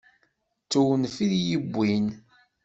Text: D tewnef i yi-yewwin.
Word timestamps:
D 0.63 0.67
tewnef 0.71 1.15
i 1.25 1.27
yi-yewwin. 1.31 2.07